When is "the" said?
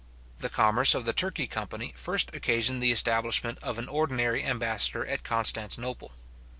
0.39-0.49, 1.05-1.13, 2.81-2.91